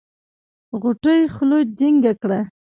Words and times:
غوټۍ 0.81 1.21
خوله 1.33 1.59
جينګه 1.77 2.13
کړه. 2.21 2.39